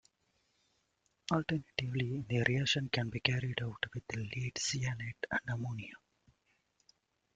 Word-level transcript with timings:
Alternatively 1.31 2.25
the 2.27 2.39
reaction 2.47 2.89
can 2.91 3.11
be 3.11 3.19
carried 3.19 3.61
out 3.61 3.85
with 3.93 4.01
lead 4.15 4.55
cyanate 4.55 5.13
and 5.29 5.41
ammonia. 5.47 5.93